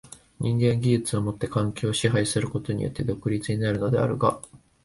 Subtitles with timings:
[0.39, 4.41] 人間は技術をもって環境を支配することによって独立になるのであるが、